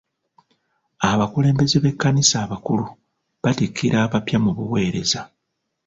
[1.09, 2.85] Abakulembeze b'ekkanisa abakulu
[3.43, 5.21] battikira abapya mu buwereza.